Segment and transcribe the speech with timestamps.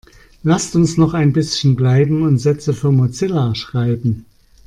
[0.41, 4.25] Lasst uns noch ein bisschen bleiben und Sätze für Mozilla schreiben.